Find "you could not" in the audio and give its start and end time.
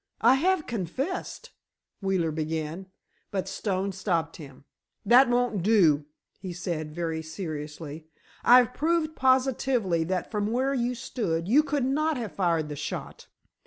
11.47-12.17